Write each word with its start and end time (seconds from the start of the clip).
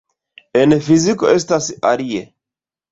En 0.61 0.73
fiziko 0.87 1.31
estas 1.37 1.71
alie. 1.95 2.27